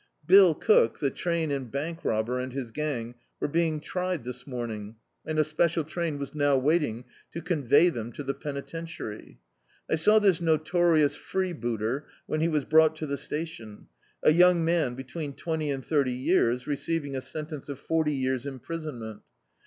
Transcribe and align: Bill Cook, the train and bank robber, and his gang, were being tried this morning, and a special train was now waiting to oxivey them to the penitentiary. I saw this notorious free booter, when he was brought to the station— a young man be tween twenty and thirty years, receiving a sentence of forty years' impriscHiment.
Bill 0.25 0.55
Cook, 0.55 0.97
the 0.97 1.11
train 1.11 1.51
and 1.51 1.69
bank 1.71 2.03
robber, 2.03 2.39
and 2.39 2.53
his 2.53 2.71
gang, 2.71 3.13
were 3.39 3.47
being 3.47 3.79
tried 3.79 4.23
this 4.23 4.47
morning, 4.47 4.95
and 5.27 5.37
a 5.37 5.43
special 5.43 5.83
train 5.83 6.17
was 6.17 6.33
now 6.33 6.57
waiting 6.57 7.03
to 7.33 7.39
oxivey 7.43 7.93
them 7.93 8.11
to 8.13 8.23
the 8.23 8.33
penitentiary. 8.33 9.37
I 9.87 9.93
saw 9.93 10.17
this 10.17 10.41
notorious 10.41 11.15
free 11.15 11.53
booter, 11.53 12.07
when 12.25 12.41
he 12.41 12.47
was 12.47 12.65
brought 12.65 12.95
to 12.95 13.05
the 13.05 13.15
station— 13.15 13.89
a 14.23 14.31
young 14.33 14.65
man 14.65 14.95
be 14.95 15.03
tween 15.03 15.33
twenty 15.35 15.69
and 15.69 15.85
thirty 15.85 16.09
years, 16.13 16.65
receiving 16.65 17.15
a 17.15 17.21
sentence 17.21 17.69
of 17.69 17.77
forty 17.77 18.15
years' 18.15 18.45
impriscHiment. 18.45 19.21